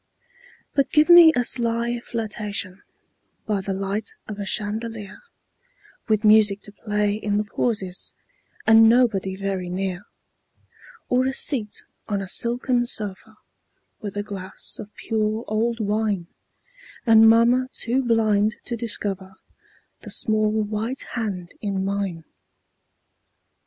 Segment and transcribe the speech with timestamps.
[0.73, 2.81] But give me a sly flirtation
[3.45, 5.21] By the light of a chandelier
[6.07, 8.15] With music to play in the pauses,
[8.65, 10.01] And nobody very near;
[11.07, 13.37] Or a seat on a silken sofa,
[14.01, 16.25] With a glass of pure old wine,
[17.05, 19.35] And mamma too blind to discover
[20.01, 22.23] The small white hand in mine.